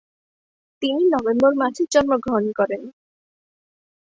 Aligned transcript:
তিনি 0.81 1.01
নভেম্বর 1.13 1.51
মাসে 1.61 1.83
জন্মগ্রহণ 1.93 2.45
করেন। 2.59 2.81